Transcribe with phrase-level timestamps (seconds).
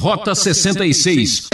[0.00, 1.48] Rota 66.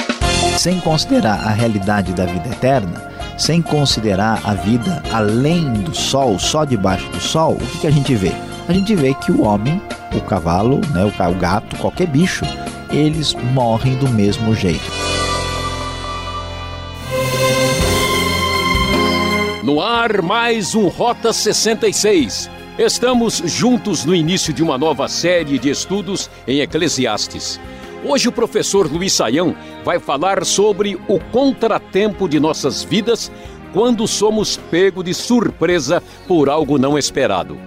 [0.56, 6.64] Sem considerar a realidade da vida eterna, sem considerar a vida além do sol, só
[6.64, 8.30] debaixo do sol, o que, que a gente vê?
[8.68, 9.82] A gente vê que o homem,
[10.14, 12.45] o cavalo, né, o gato, qualquer bicho,
[12.88, 14.92] eles morrem do mesmo jeito.
[19.64, 22.48] No ar, mais um Rota 66.
[22.78, 27.58] Estamos juntos no início de uma nova série de estudos em Eclesiastes.
[28.09, 29.52] Hoje o professor Luiz Saião
[29.84, 33.33] vai falar sobre o contratempo de nossas vidas
[33.73, 37.59] quando somos pego de surpresa por algo não esperado.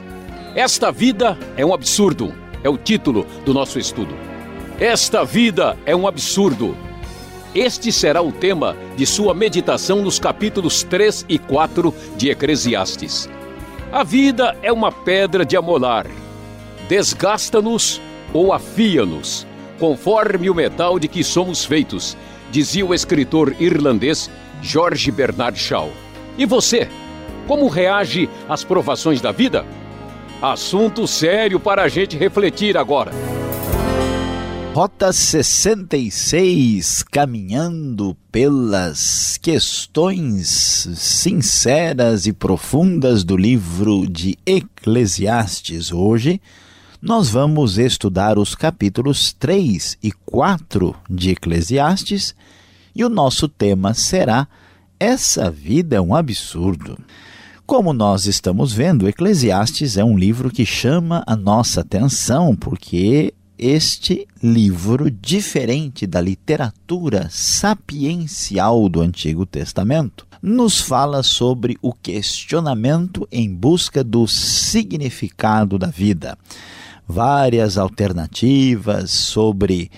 [0.56, 4.16] Esta vida é um absurdo, é o título do nosso estudo.
[4.80, 6.74] Esta vida é um absurdo.
[7.54, 13.30] Este será o tema de sua meditação nos capítulos 3 e 4 de Eclesiastes.
[13.92, 16.08] A vida é uma pedra de amolar.
[16.88, 18.00] Desgasta-nos
[18.34, 19.46] ou afia-nos,
[19.80, 22.18] conforme o metal de que somos feitos,
[22.52, 24.30] dizia o escritor irlandês
[24.62, 25.90] George Bernard Shaw.
[26.38, 26.88] E você?
[27.48, 29.66] Como reage às provações da vida?
[30.42, 33.12] Assunto sério para a gente refletir agora.
[34.74, 45.92] Rota 66, caminhando pelas questões sinceras e profundas do livro de Eclesiastes.
[45.92, 46.40] Hoje
[47.02, 52.36] nós vamos estudar os capítulos 3 e 4 de Eclesiastes
[52.94, 54.46] e o nosso tema será
[55.00, 56.98] Essa vida é um absurdo.
[57.66, 64.28] Como nós estamos vendo, Eclesiastes é um livro que chama a nossa atenção porque este
[64.44, 74.04] livro, diferente da literatura sapiencial do Antigo Testamento, nos fala sobre o questionamento em busca
[74.04, 76.38] do significado da vida.
[77.12, 79.90] Várias alternativas sobre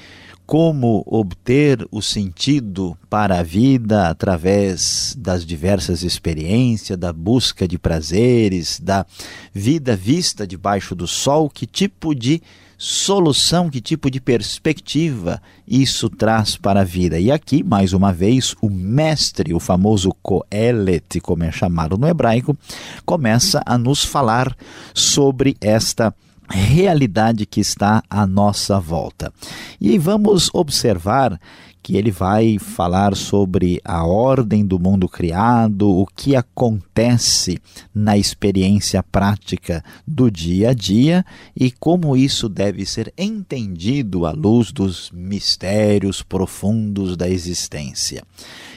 [0.45, 8.79] como obter o sentido para a vida através das diversas experiências, da busca de prazeres,
[8.79, 9.05] da
[9.53, 12.41] vida vista debaixo do sol, que tipo de
[12.77, 17.19] solução, que tipo de perspectiva isso traz para a vida.
[17.19, 22.57] E aqui, mais uma vez, o mestre, o famoso Coelet, como é chamado no hebraico,
[23.05, 24.55] começa a nos falar
[24.93, 26.13] sobre esta
[26.51, 29.33] realidade que está à nossa volta.
[29.79, 31.39] E vamos observar
[31.83, 37.59] que ele vai falar sobre a ordem do mundo criado, o que acontece
[37.93, 41.25] na experiência prática do dia a dia
[41.55, 48.23] e como isso deve ser entendido à luz dos mistérios profundos da existência.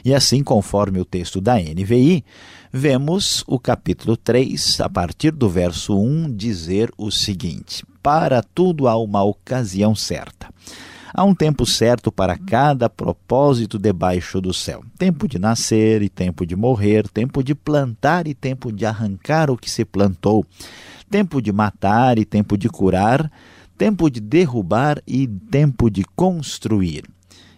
[0.05, 2.25] E assim, conforme o texto da NVI,
[2.77, 8.97] vemos o capítulo 3, a partir do verso 1, dizer o seguinte: Para tudo há
[8.97, 10.49] uma ocasião certa.
[11.15, 16.45] Há um tempo certo para cada propósito debaixo do céu: tempo de nascer e tempo
[16.45, 20.45] de morrer, tempo de plantar e tempo de arrancar o que se plantou,
[21.09, 23.31] tempo de matar e tempo de curar,
[23.79, 27.05] tempo de derrubar e tempo de construir.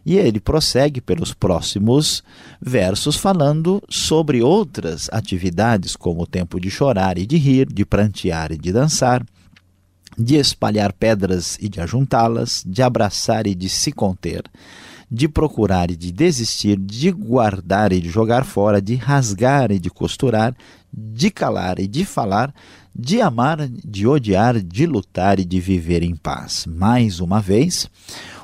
[0.06, 2.22] E ele prossegue pelos próximos
[2.62, 8.52] versos falando sobre outras atividades, como o tempo de chorar e de rir, de prantear
[8.52, 9.26] e de dançar,
[10.16, 14.44] de espalhar pedras e de ajuntá-las, de abraçar e de se conter,
[15.10, 19.90] de procurar e de desistir, de guardar e de jogar fora, de rasgar e de
[19.90, 20.54] costurar,
[20.96, 22.54] de calar e de falar,
[22.94, 26.64] de amar, de odiar, de lutar e de viver em paz.
[26.64, 27.90] Mais uma vez,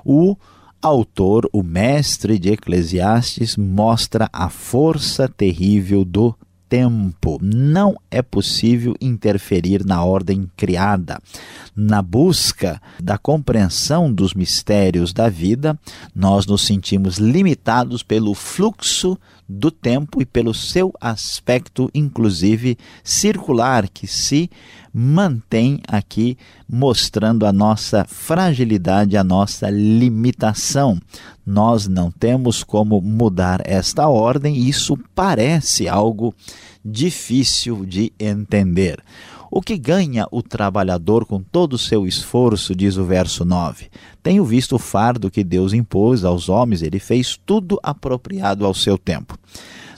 [0.05, 0.37] o
[0.83, 6.37] autor, o mestre de Eclesiastes, mostra a força terrível do
[6.69, 7.39] tempo.
[7.41, 11.21] Não é possível interferir na ordem criada.
[11.77, 15.79] Na busca da compreensão dos mistérios da vida,
[16.15, 19.17] nós nos sentimos limitados pelo fluxo
[19.53, 24.51] do tempo e pelo seu aspecto, inclusive circular, que se
[24.93, 26.37] mantém aqui
[26.69, 30.99] mostrando a nossa fragilidade, a nossa limitação.
[31.45, 36.35] Nós não temos como mudar esta ordem, e isso parece algo
[36.85, 39.03] difícil de entender.
[39.55, 43.91] O que ganha o trabalhador com todo o seu esforço, diz o verso 9.
[44.23, 48.97] Tenho visto o fardo que Deus impôs aos homens, ele fez tudo apropriado ao seu
[48.97, 49.39] tempo.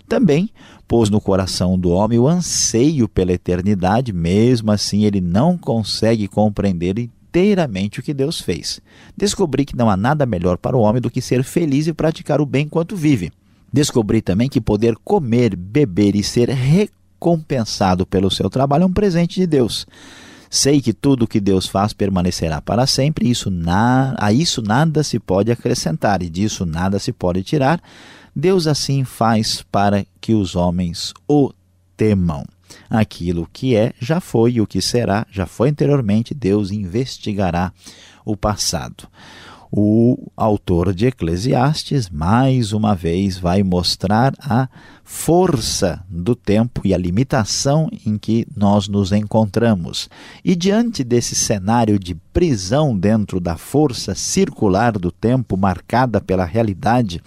[0.08, 0.50] Também
[0.88, 6.98] pôs no coração do homem o anseio pela eternidade, mesmo assim ele não consegue compreender
[6.98, 8.80] inteiramente o que Deus fez.
[9.16, 12.40] Descobri que não há nada melhor para o homem do que ser feliz e praticar
[12.40, 13.32] o bem enquanto vive.
[13.72, 16.50] Descobri também que poder comer, beber e ser
[17.24, 19.86] recompensado pelo seu trabalho é um presente de Deus.
[20.50, 25.18] Sei que tudo que Deus faz permanecerá para sempre, isso na, a isso nada se
[25.18, 27.82] pode acrescentar e disso nada se pode tirar.
[28.36, 31.50] Deus assim faz para que os homens o
[31.96, 32.44] temam.
[32.90, 37.72] Aquilo que é, já foi, e o que será, já foi anteriormente, Deus investigará
[38.24, 39.08] o passado.
[39.76, 44.68] O autor de Eclesiastes, mais uma vez, vai mostrar a
[45.02, 50.08] força do tempo e a limitação em que nós nos encontramos.
[50.44, 57.20] E diante desse cenário de prisão dentro da força circular do tempo, marcada pela realidade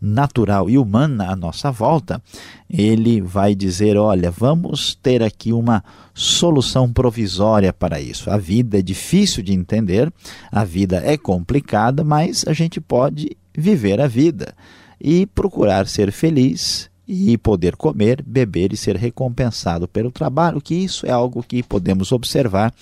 [0.00, 2.22] natural e humana à nossa volta,
[2.68, 5.82] ele vai dizer: olha, vamos ter aqui uma
[6.14, 8.30] solução provisória para isso.
[8.30, 10.12] A vida é difícil de entender,
[10.50, 14.54] a vida é complicada, mas a gente pode viver a vida
[15.00, 21.06] e procurar ser feliz e poder comer, beber e ser recompensado pelo trabalho, que isso
[21.06, 22.74] é algo que podemos observar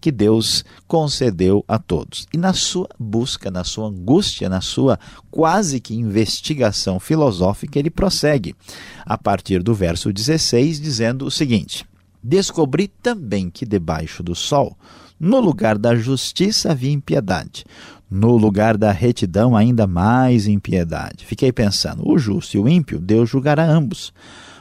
[0.00, 2.26] que Deus concedeu a todos.
[2.32, 4.98] E na sua busca, na sua angústia, na sua
[5.30, 8.56] quase que investigação filosófica, ele prossegue
[9.04, 11.84] a partir do verso 16, dizendo o seguinte:
[12.22, 14.76] Descobri também que debaixo do sol,
[15.18, 17.64] no lugar da justiça havia impiedade,
[18.10, 21.24] no lugar da retidão, ainda mais impiedade.
[21.24, 24.12] Fiquei pensando: o justo e o ímpio, Deus julgará ambos,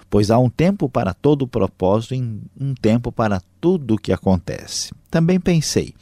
[0.09, 2.21] pois há um tempo para todo o propósito e
[2.59, 4.91] um tempo para tudo o que acontece.
[5.09, 5.93] Também pensei.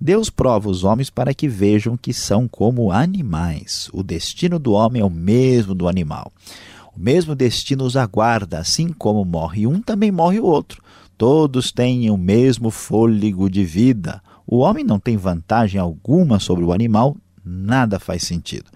[0.00, 3.90] Deus prova os homens para que vejam que são como animais.
[3.92, 6.32] O destino do homem é o mesmo do animal.
[6.96, 10.82] O mesmo destino os aguarda, assim como morre um, também morre o outro.
[11.16, 14.22] Todos têm o mesmo fôlego de vida.
[14.50, 17.14] O homem não tem vantagem alguma sobre o animal,
[17.44, 18.70] nada faz sentido.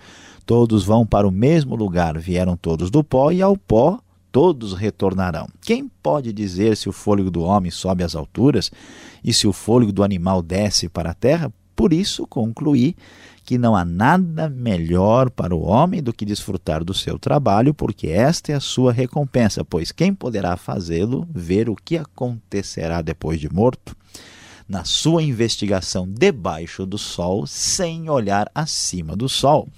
[0.44, 3.98] Todos vão para o mesmo lugar, vieram todos do pó e ao pó
[4.30, 5.48] todos retornarão.
[5.62, 8.70] Quem pode dizer se o fôlego do homem sobe às alturas
[9.24, 11.50] e se o fôlego do animal desce para a terra?
[11.74, 12.94] Por isso concluí
[13.42, 18.08] que não há nada melhor para o homem do que desfrutar do seu trabalho, porque
[18.08, 23.50] esta é a sua recompensa, pois quem poderá fazê-lo ver o que acontecerá depois de
[23.50, 23.96] morto?
[24.72, 29.68] Na sua investigação debaixo do sol, sem olhar acima do sol.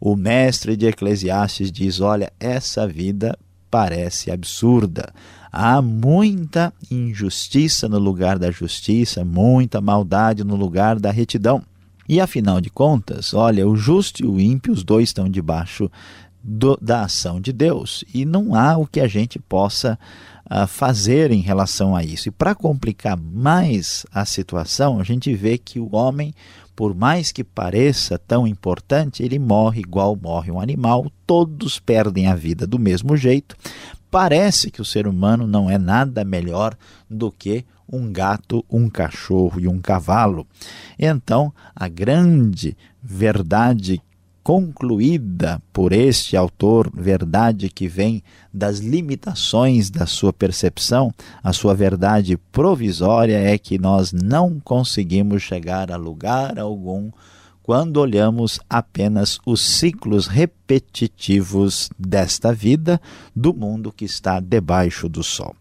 [0.00, 3.38] O mestre de Eclesiastes diz: Olha, essa vida
[3.70, 5.14] parece absurda.
[5.52, 11.62] Há muita injustiça no lugar da justiça, muita maldade no lugar da retidão.
[12.08, 15.88] E afinal de contas, olha, o justo e o ímpio, os dois estão debaixo
[16.42, 18.04] do, da ação de Deus.
[18.12, 19.96] E não há o que a gente possa
[20.52, 22.28] uh, fazer em relação a isso.
[22.28, 26.34] E para complicar mais a situação, a gente vê que o homem,
[26.76, 32.34] por mais que pareça tão importante, ele morre igual morre um animal, todos perdem a
[32.34, 33.56] vida do mesmo jeito.
[34.10, 36.76] Parece que o ser humano não é nada melhor
[37.08, 40.46] do que um gato, um cachorro e um cavalo.
[40.98, 44.02] Então, a grande verdade
[44.42, 48.22] concluída por este autor, verdade que vem
[48.52, 51.12] das limitações da sua percepção,
[51.42, 57.10] a sua verdade provisória é que nós não conseguimos chegar a lugar algum
[57.62, 63.00] quando olhamos apenas os ciclos repetitivos desta vida,
[63.34, 65.54] do mundo que está debaixo do sol.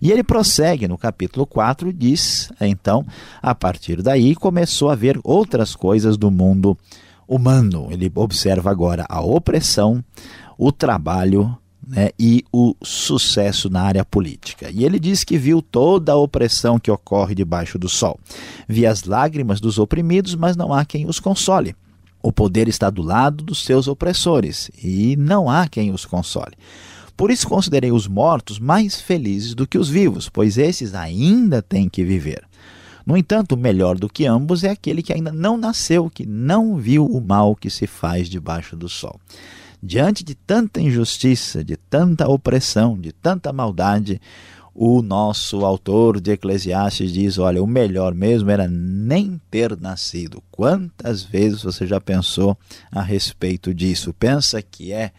[0.00, 3.06] E ele prossegue no capítulo 4, diz, então,
[3.40, 6.76] a partir daí começou a ver outras coisas do mundo
[7.26, 7.88] humano.
[7.90, 10.04] Ele observa agora a opressão,
[10.58, 11.56] o trabalho
[11.86, 14.70] né, e o sucesso na área política.
[14.70, 18.18] E ele diz que viu toda a opressão que ocorre debaixo do sol.
[18.68, 21.76] Vi as lágrimas dos oprimidos, mas não há quem os console.
[22.22, 26.54] O poder está do lado dos seus opressores e não há quem os console.
[27.16, 31.88] Por isso considerei os mortos mais felizes do que os vivos, pois esses ainda têm
[31.88, 32.45] que viver.
[33.06, 37.06] No entanto, melhor do que ambos é aquele que ainda não nasceu, que não viu
[37.06, 39.20] o mal que se faz debaixo do sol.
[39.80, 44.20] Diante de tanta injustiça, de tanta opressão, de tanta maldade,
[44.74, 50.42] o nosso autor de Eclesiastes diz: olha, o melhor mesmo era nem ter nascido.
[50.50, 52.58] Quantas vezes você já pensou
[52.90, 54.12] a respeito disso?
[54.12, 55.12] Pensa que é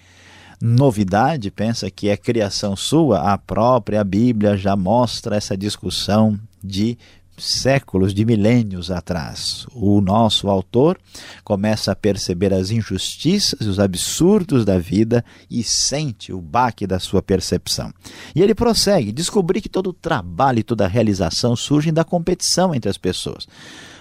[0.62, 3.34] novidade, pensa que é criação sua?
[3.34, 6.98] A própria Bíblia já mostra essa discussão de
[7.38, 9.65] séculos, de milênios atrás.
[9.74, 10.98] O nosso autor
[11.44, 17.00] começa a perceber as injustiças e os absurdos da vida e sente o baque da
[17.00, 17.94] sua percepção.
[18.36, 22.74] E ele prossegue: descobri que todo o trabalho e toda a realização surgem da competição
[22.74, 23.48] entre as pessoas.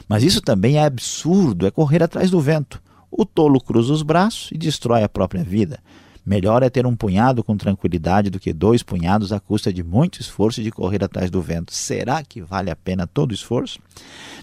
[0.08, 2.80] Mas isso também é absurdo, é correr atrás do vento.
[3.10, 5.80] O tolo cruza os braços e destrói a própria vida.
[6.26, 10.20] Melhor é ter um punhado com tranquilidade do que dois punhados à custa de muito
[10.20, 11.72] esforço de correr atrás do vento.
[11.72, 13.78] Será que vale a pena todo o esforço?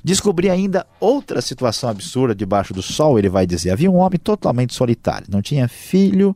[0.02, 3.72] Descobri ainda outra situação absurda debaixo do sol, ele vai dizer.
[3.72, 6.34] Havia um homem totalmente solitário, não tinha filho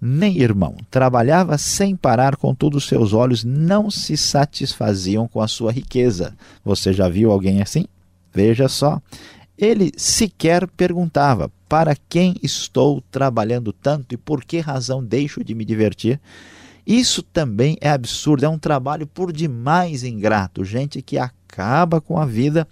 [0.00, 0.76] nem irmão.
[0.88, 6.36] Trabalhava sem parar, contudo, seus olhos não se satisfaziam com a sua riqueza.
[6.64, 7.84] Você já viu alguém assim?
[8.32, 9.02] Veja só.
[9.56, 15.64] Ele sequer perguntava: para quem estou trabalhando tanto e por que razão deixo de me
[15.64, 16.20] divertir?
[16.86, 20.64] Isso também é absurdo, é um trabalho por demais ingrato.
[20.64, 22.66] Gente que acaba com a vida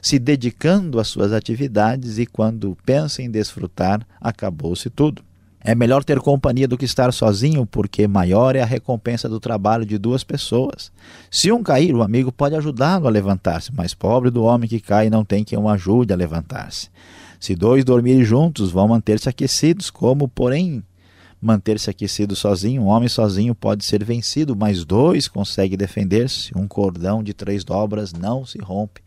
[0.00, 5.24] se dedicando às suas atividades e quando pensa em desfrutar, acabou-se tudo.
[5.58, 9.84] É melhor ter companhia do que estar sozinho, porque maior é a recompensa do trabalho
[9.84, 10.92] de duas pessoas.
[11.28, 15.10] Se um cair, o amigo pode ajudá-lo a levantar-se, mas pobre do homem que cai
[15.10, 16.88] não tem quem o ajude a levantar-se.
[17.38, 20.82] Se dois dormirem juntos, vão manter-se aquecidos, como, porém,
[21.40, 22.82] manter-se aquecido sozinho.
[22.82, 26.56] Um homem sozinho pode ser vencido, mas dois conseguem defender-se.
[26.56, 29.00] Um cordão de três dobras não se rompe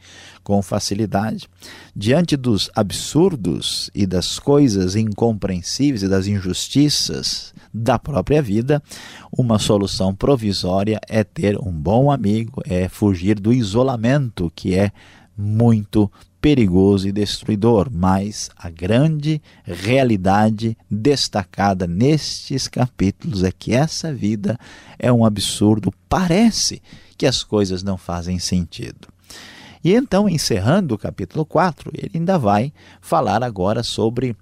[0.44, 1.50] com facilidade.
[1.96, 8.82] Diante dos absurdos e das coisas incompreensíveis e das injustiças da própria vida,
[9.36, 14.92] uma solução provisória é ter um bom amigo, é fugir do isolamento que é
[15.38, 24.58] muito perigoso e destruidor, mas a grande realidade destacada nestes capítulos é que essa vida
[24.98, 26.82] é um absurdo, parece
[27.18, 29.08] que as coisas não fazem sentido.
[29.84, 34.36] E então, encerrando o capítulo 4, ele ainda vai falar agora sobre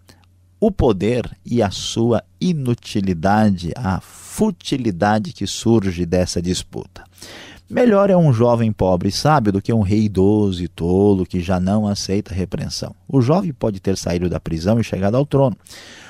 [0.60, 7.04] o poder e a sua inutilidade, a futilidade que surge dessa disputa.
[7.70, 11.42] Melhor é um jovem pobre e sábio do que um rei idoso e tolo que
[11.42, 12.96] já não aceita repreensão.
[13.06, 15.58] O jovem pode ter saído da prisão e chegado ao trono,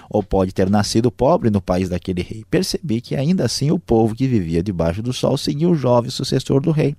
[0.08, 2.46] ou pode ter nascido pobre no país daquele rei.
[2.48, 6.62] Percebi que ainda assim o povo que vivia debaixo do sol seguia o jovem sucessor
[6.62, 6.96] do rei.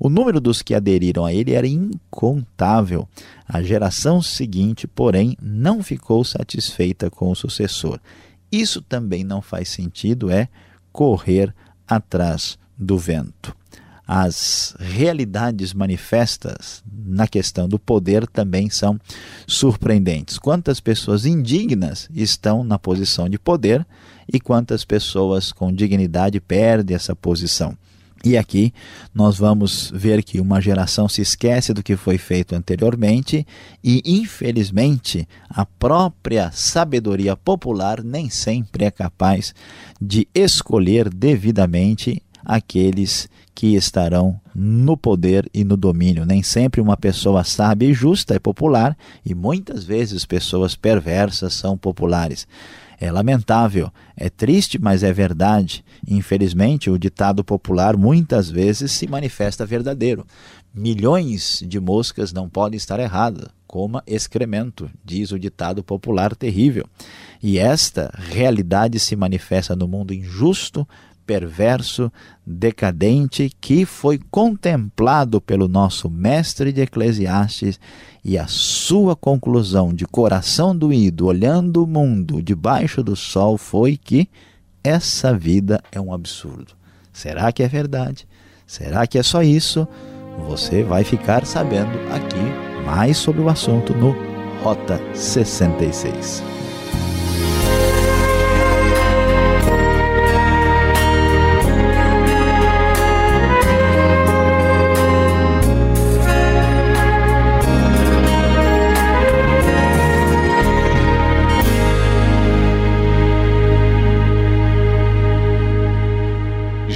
[0.00, 3.06] O número dos que aderiram a ele era incontável.
[3.46, 8.00] A geração seguinte, porém, não ficou satisfeita com o sucessor.
[8.50, 10.48] Isso também não faz sentido, é
[10.90, 11.54] correr
[11.86, 13.54] atrás do vento
[14.06, 19.00] as realidades manifestas na questão do poder também são
[19.46, 20.38] surpreendentes.
[20.38, 23.86] Quantas pessoas indignas estão na posição de poder
[24.30, 27.76] e quantas pessoas com dignidade perdem essa posição.
[28.24, 28.72] E aqui
[29.14, 33.46] nós vamos ver que uma geração se esquece do que foi feito anteriormente
[33.82, 39.54] e, infelizmente, a própria sabedoria popular nem sempre é capaz
[40.00, 46.26] de escolher devidamente aqueles que estarão no poder e no domínio.
[46.26, 51.76] Nem sempre uma pessoa sábia e justa é popular e muitas vezes pessoas perversas são
[51.78, 52.46] populares.
[53.00, 55.84] É lamentável, é triste, mas é verdade.
[56.06, 60.26] Infelizmente, o ditado popular muitas vezes se manifesta verdadeiro.
[60.72, 66.84] Milhões de moscas não podem estar erradas, coma excremento, diz o ditado popular terrível.
[67.42, 70.86] E esta realidade se manifesta no mundo injusto,
[71.26, 72.12] perverso,
[72.46, 77.78] decadente que foi contemplado pelo nosso mestre de Eclesiastes
[78.24, 84.28] e a sua conclusão de coração doído, olhando o mundo debaixo do sol, foi que
[84.82, 86.72] essa vida é um absurdo.
[87.12, 88.26] Será que é verdade?
[88.66, 89.86] Será que é só isso?
[90.48, 94.14] Você vai ficar sabendo aqui mais sobre o assunto no
[94.62, 96.53] Rota 66.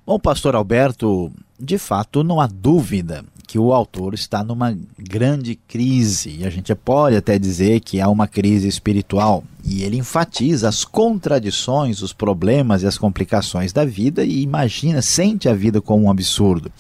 [0.06, 6.38] Bom, pastor Alberto, de fato não há dúvida que o autor está numa grande crise,
[6.40, 10.84] e a gente pode até dizer que há uma crise espiritual, e ele enfatiza as
[10.84, 16.12] contradições, os problemas e as complicações da vida e imagina, sente a vida como um
[16.12, 16.72] absurdo.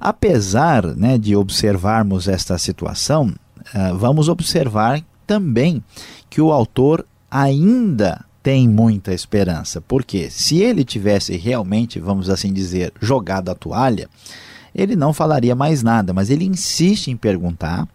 [0.00, 3.34] Apesar né, de observarmos esta situação,
[3.74, 5.82] uh, vamos observar também
[6.28, 12.92] que o autor ainda tem muita esperança, porque se ele tivesse realmente, vamos assim dizer,
[13.00, 14.08] jogado a toalha,
[14.74, 17.86] ele não falaria mais nada, mas ele insiste em perguntar,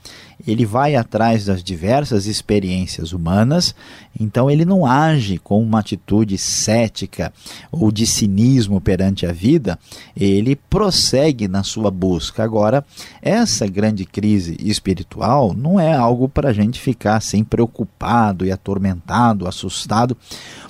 [0.45, 3.73] ele vai atrás das diversas experiências humanas,
[4.19, 7.33] então ele não age com uma atitude cética
[7.71, 9.79] ou de cinismo perante a vida,
[10.15, 12.43] ele prossegue na sua busca.
[12.43, 12.85] Agora,
[13.21, 19.47] essa grande crise espiritual não é algo para a gente ficar assim preocupado e atormentado,
[19.47, 20.15] assustado,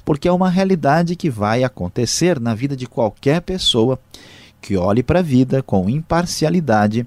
[0.05, 3.99] porque é uma realidade que vai acontecer na vida de qualquer pessoa
[4.61, 7.05] que olhe para a vida com imparcialidade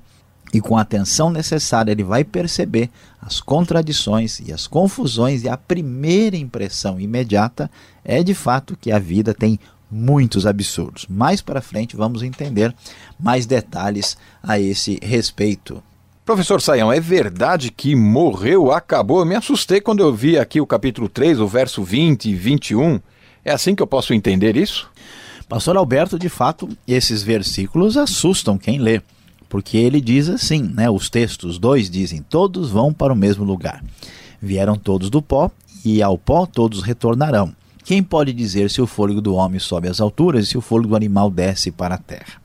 [0.52, 2.90] e com a atenção necessária, ele vai perceber
[3.20, 7.70] as contradições e as confusões, e a primeira impressão imediata
[8.04, 11.06] é de fato que a vida tem muitos absurdos.
[11.08, 12.74] Mais para frente vamos entender
[13.18, 15.82] mais detalhes a esse respeito.
[16.24, 19.20] Professor Saião, é verdade que morreu, acabou?
[19.20, 23.00] Eu me assustei quando eu vi aqui o capítulo 3, o verso 20 e 21.
[23.44, 24.88] É assim que eu posso entender isso?
[25.50, 29.02] Pastor Alberto, de fato, esses versículos assustam quem lê,
[29.48, 30.88] porque ele diz assim, né?
[30.88, 33.82] Os textos dois dizem: todos vão para o mesmo lugar.
[34.40, 35.50] Vieram todos do pó
[35.84, 37.52] e ao pó todos retornarão.
[37.84, 40.90] Quem pode dizer se o fôlego do homem sobe às alturas e se o fôlego
[40.90, 42.40] do animal desce para a terra?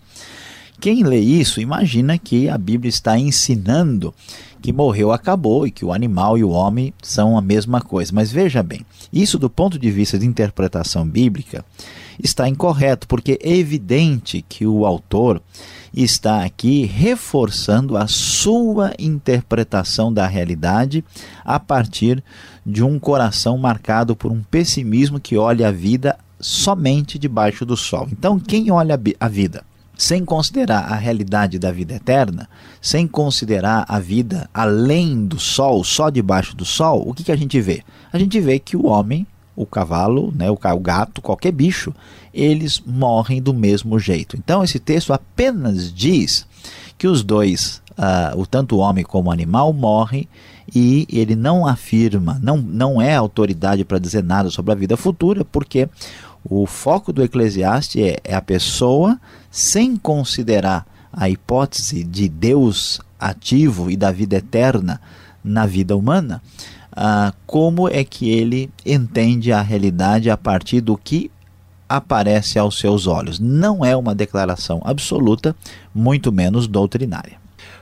[0.82, 4.16] Quem lê isso imagina que a Bíblia está ensinando
[4.64, 8.12] que morreu, acabou e que o animal e o homem são a mesma coisa.
[8.12, 11.64] Mas veja bem, isso do ponto de vista de interpretação bíblica
[12.22, 15.42] está incorreto, porque é evidente que o autor
[15.94, 21.04] está aqui reforçando a sua interpretação da realidade
[21.44, 22.24] a partir
[22.66, 28.08] de um coração marcado por um pessimismo que olha a vida somente debaixo do sol.
[28.12, 29.64] Então, quem olha a vida
[29.98, 32.50] sem considerar a realidade da vida eterna,
[32.82, 37.36] sem considerar a vida além do sol, só debaixo do sol, o que, que a
[37.36, 37.82] gente vê?
[38.12, 41.94] A gente vê que o homem, o cavalo, né, o gato, qualquer bicho,
[42.34, 44.36] eles morrem do mesmo jeito.
[44.36, 46.46] Então esse texto apenas diz
[46.98, 50.28] que os dois, uh, o tanto o homem como o animal, morrem
[50.74, 55.46] e ele não afirma, não, não é autoridade para dizer nada sobre a vida futura,
[55.46, 55.88] porque
[56.44, 63.90] o foco do Eclesiastes é, é a pessoa sem considerar a hipótese de Deus ativo
[63.90, 65.00] e da vida eterna
[65.44, 66.42] na vida humana,
[66.96, 71.30] ah, como é que ele entende a realidade a partir do que
[71.88, 73.40] aparece aos seus olhos.
[73.40, 75.56] Não é uma declaração absoluta,
[75.94, 77.38] muito menos doutrinária.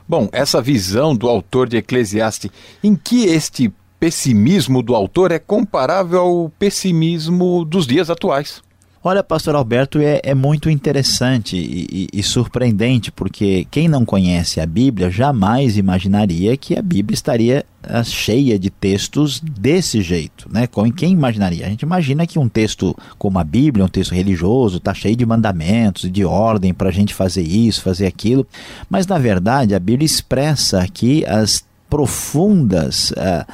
[0.06, 2.50] Bom, essa visão do autor de Eclesiastes,
[2.82, 8.62] em que este pessimismo do autor é comparável ao pessimismo dos dias atuais.
[9.06, 14.62] Olha, pastor Alberto, é, é muito interessante e, e, e, surpreendente, porque quem não conhece
[14.62, 20.66] a Bíblia jamais imaginaria que a Bíblia estaria ah, cheia de textos desse jeito, né?
[20.96, 21.66] Quem imaginaria?
[21.66, 25.26] A gente imagina que um texto como a Bíblia, um texto religioso, está cheio de
[25.26, 28.46] mandamentos de ordem para a gente fazer isso, fazer aquilo,
[28.88, 33.44] mas na verdade a Bíblia expressa aqui as profundas uh,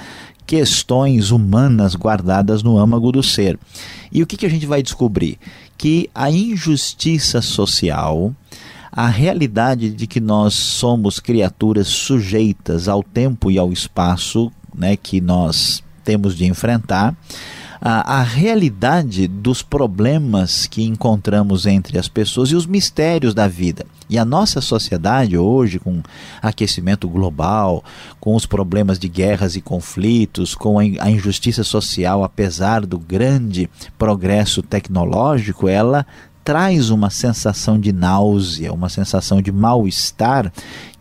[0.50, 3.56] questões humanas guardadas no âmago do ser.
[4.10, 5.38] E o que, que a gente vai descobrir?
[5.78, 8.34] Que a injustiça social,
[8.90, 15.20] a realidade de que nós somos criaturas sujeitas ao tempo e ao espaço né, que
[15.20, 17.16] nós temos de enfrentar,
[17.80, 23.86] a, a realidade dos problemas que encontramos entre as pessoas e os mistérios da vida.
[24.10, 26.02] E a nossa sociedade hoje, com
[26.42, 27.84] aquecimento global,
[28.18, 34.64] com os problemas de guerras e conflitos, com a injustiça social, apesar do grande progresso
[34.64, 36.04] tecnológico, ela
[36.42, 40.52] traz uma sensação de náusea, uma sensação de mal-estar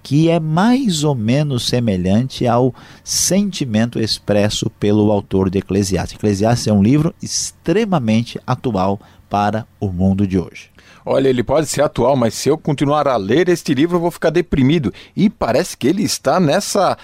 [0.03, 6.15] que é mais ou menos semelhante ao sentimento expresso pelo autor de Eclesiastes.
[6.15, 10.69] Eclesiastes é um livro extremamente atual para o mundo de hoje.
[11.11, 14.11] Olha, ele pode ser atual, mas se eu continuar a ler este livro, eu vou
[14.11, 14.93] ficar deprimido.
[15.17, 16.95] E parece que ele está nessa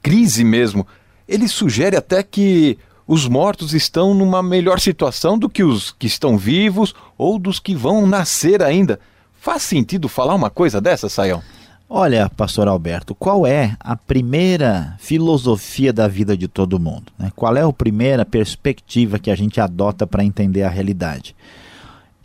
[0.00, 0.86] crise mesmo.
[1.28, 6.38] Ele sugere até que os mortos estão numa melhor situação do que os que estão
[6.38, 9.00] vivos ou dos que vão nascer ainda.
[9.40, 11.42] Faz sentido falar uma coisa dessa, Saião?
[11.90, 17.10] Olha, pastor Alberto, qual é a primeira filosofia da vida de todo mundo?
[17.18, 17.32] Né?
[17.34, 21.34] Qual é a primeira perspectiva que a gente adota para entender a realidade?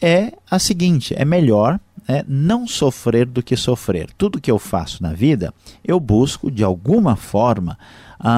[0.06, 4.10] É a seguinte: é melhor é, não sofrer do que sofrer.
[4.18, 7.78] Tudo que eu faço na vida, eu busco de alguma forma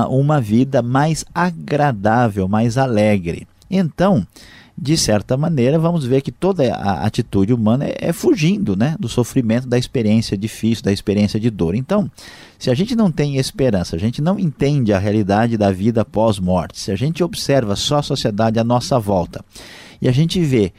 [0.10, 3.48] uma vida mais agradável, mais alegre.
[3.70, 4.26] Então,
[4.78, 9.08] de certa maneira, vamos ver que toda a atitude humana é, é, fugindo né, do
[9.08, 11.76] sofrimento, da experiência difícil, da experiência de dor.
[11.76, 12.10] Então,
[12.60, 16.80] se a gente não tem esperança, a gente não entende a realidade da vida pós-morte,
[16.80, 19.44] se a gente observa só a sociedade à nossa volta
[20.02, 20.74] e a gente vê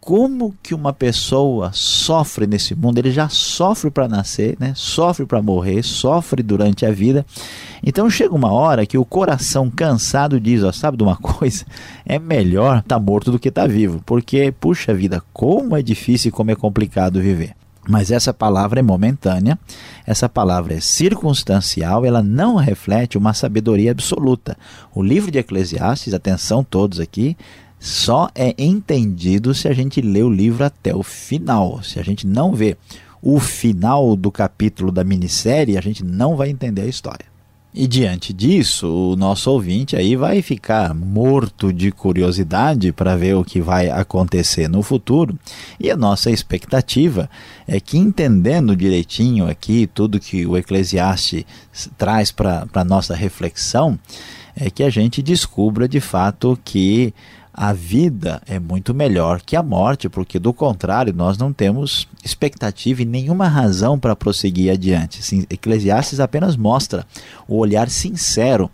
[0.00, 4.72] como que uma pessoa sofre nesse mundo, ele já sofre para nascer, né?
[4.74, 7.26] sofre para morrer, sofre durante a vida.
[7.82, 11.64] Então chega uma hora que o coração cansado diz, ó, sabe de uma coisa?
[12.06, 15.82] É melhor estar tá morto do que estar tá vivo, porque puxa vida, como é
[15.82, 17.54] difícil e como é complicado viver.
[17.88, 19.58] Mas essa palavra é momentânea,
[20.06, 24.58] essa palavra é circunstancial, ela não reflete uma sabedoria absoluta.
[24.94, 27.34] O livro de Eclesiastes, atenção todos aqui,
[27.80, 31.82] só é entendido se a gente lê o livro até o final.
[31.82, 32.76] Se a gente não vê
[33.22, 37.26] o final do capítulo da minissérie, a gente não vai entender a história.
[37.72, 43.44] E diante disso, o nosso ouvinte aí vai ficar morto de curiosidade para ver o
[43.44, 45.38] que vai acontecer no futuro.
[45.78, 47.28] E a nossa expectativa
[47.66, 51.44] é que, entendendo direitinho aqui tudo que o Eclesiastes
[51.96, 53.98] traz para a nossa reflexão,
[54.56, 57.14] é que a gente descubra de fato que
[57.60, 63.02] a vida é muito melhor que a morte, porque do contrário, nós não temos expectativa
[63.02, 65.20] e nenhuma razão para prosseguir adiante.
[65.50, 67.04] Eclesiastes apenas mostra
[67.48, 68.70] o olhar sincero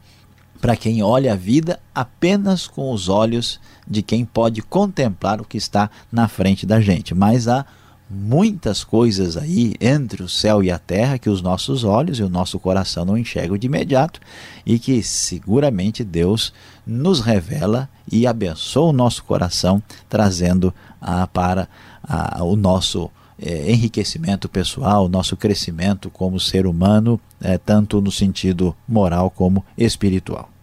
[0.61, 5.57] para quem olha a vida apenas com os olhos de quem pode contemplar o que
[5.57, 7.15] está na frente da gente.
[7.15, 7.65] Mas há
[8.09, 12.29] muitas coisas aí entre o céu e a terra que os nossos olhos e o
[12.29, 14.21] nosso coração não enxergam de imediato
[14.65, 16.53] e que seguramente Deus
[16.87, 21.69] nos revela e abençoa o nosso coração, trazendo a, para
[22.03, 28.13] a, o nosso é, enriquecimento pessoal, o nosso crescimento como ser humano, é, tanto no
[28.13, 30.54] sentido moral como espiritual.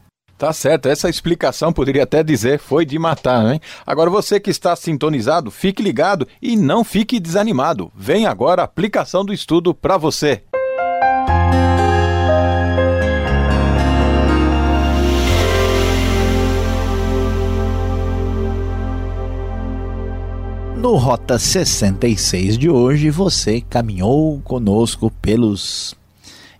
[0.42, 3.62] Tá certo, essa explicação poderia até dizer foi de matar, hein?
[3.86, 7.92] Agora você que está sintonizado, fique ligado e não fique desanimado.
[7.96, 10.42] Vem agora a aplicação do estudo para você.
[20.76, 25.96] No Rota 66 de hoje, você caminhou conosco pelos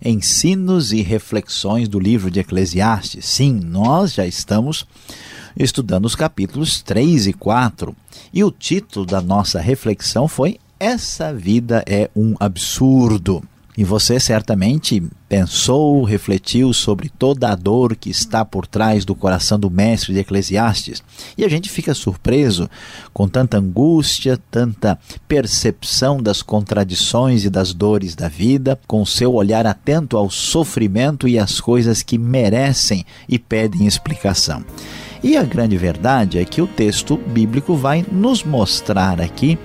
[0.04, 3.24] ensinos e reflexões do livro de Eclesiastes.
[3.24, 4.86] Sim, nós já estamos
[5.56, 7.94] estudando os capítulos 3 e 4
[8.32, 13.42] e o título da nossa reflexão foi Essa Vida é um Absurdo.
[13.76, 19.58] E você certamente pensou, refletiu sobre toda a dor que está por trás do coração
[19.58, 21.02] do mestre de Eclesiastes.
[21.38, 22.68] E a gente fica surpreso
[23.14, 29.66] com tanta angústia, tanta percepção das contradições e das dores da vida, com seu olhar
[29.66, 34.62] atento ao sofrimento e às coisas que merecem e pedem explicação.
[35.22, 39.56] E a grande verdade é que o texto bíblico vai nos mostrar aqui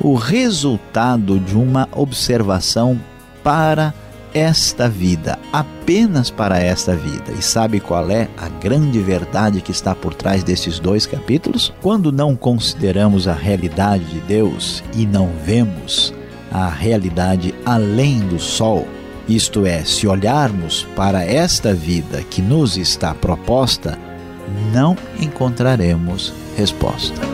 [0.00, 2.98] o resultado de uma observação
[3.42, 3.94] para
[4.34, 7.32] esta vida, apenas para esta vida.
[7.38, 11.72] E sabe qual é a grande verdade que está por trás desses dois capítulos?
[11.82, 16.14] Quando não consideramos a realidade de Deus e não vemos
[16.50, 18.86] a realidade além do sol,
[19.28, 23.98] isto é, se olharmos para esta vida que nos está proposta,
[24.72, 27.31] não encontraremos resposta.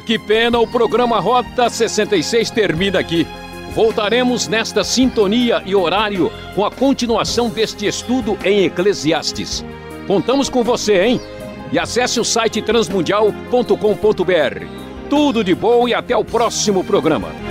[0.00, 3.26] Que pena, o programa Rota 66 termina aqui.
[3.74, 9.64] Voltaremos nesta sintonia e horário com a continuação deste estudo em Eclesiastes.
[10.06, 11.20] Contamos com você, hein?
[11.70, 14.66] E acesse o site transmundial.com.br.
[15.08, 17.49] Tudo de bom e até o próximo programa.